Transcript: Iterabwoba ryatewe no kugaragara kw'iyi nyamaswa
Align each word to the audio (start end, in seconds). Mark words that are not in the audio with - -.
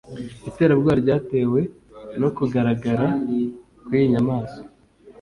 Iterabwoba 0.49 0.93
ryatewe 1.03 1.59
no 2.19 2.29
kugaragara 2.37 3.07
kw'iyi 3.83 4.09
nyamaswa 4.11 4.63